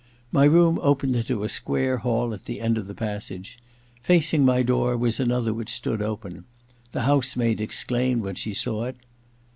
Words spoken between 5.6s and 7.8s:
stood open: the house msdd